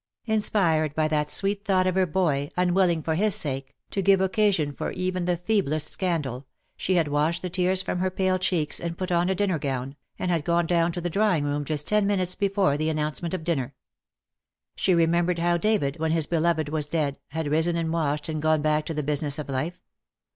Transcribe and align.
'^ 0.27 0.33
Inspired 0.33 0.95
by 0.95 1.07
that 1.07 1.29
sweet 1.29 1.63
thought 1.63 1.85
of 1.85 1.93
her 1.93 2.07
boy, 2.07 2.49
un 2.57 2.73
willing, 2.73 3.03
for 3.03 3.13
his 3.13 3.35
sake, 3.35 3.75
to 3.91 4.01
give 4.01 4.19
occasion 4.19 4.73
for 4.73 4.89
even 4.93 5.25
the 5.25 5.35
28 5.37 5.37
*W0URS 5.37 5.37
ON 5.37 5.45
MONDAY^ 5.45 5.45
GOD's 5.45 5.45
TO 5.45 5.45
DAY." 5.45 5.53
feeblest 5.53 5.87
scandal, 5.93 6.45
she 6.75 6.95
had 6.95 7.07
washed 7.07 7.41
the 7.43 7.49
tears 7.51 7.81
from 7.83 7.99
her 7.99 8.09
pale 8.09 8.39
cheeks, 8.39 8.79
and 8.79 8.97
put 8.97 9.11
on 9.11 9.29
a 9.29 9.35
dinner 9.35 9.59
gown, 9.59 9.95
and 10.17 10.31
had 10.31 10.43
gone 10.43 10.65
down 10.65 10.91
to 10.93 11.01
the 11.01 11.11
drawing 11.11 11.43
room 11.43 11.63
just 11.63 11.87
ten 11.87 12.07
minutes 12.07 12.33
before 12.33 12.77
the 12.77 12.89
announcement 12.89 13.35
of 13.35 13.43
dinner. 13.43 13.75
She 14.75 14.95
remembered 14.95 15.37
how 15.37 15.57
David, 15.57 15.99
when 15.99 16.13
his 16.13 16.25
beloved 16.25 16.69
was 16.69 16.87
dead, 16.87 17.19
had 17.27 17.51
risen 17.51 17.75
and 17.75 17.93
washed 17.93 18.27
and 18.27 18.41
gone 18.41 18.63
back 18.63 18.85
to 18.87 18.95
the 18.95 19.03
business 19.03 19.37
of 19.37 19.49
life. 19.49 19.83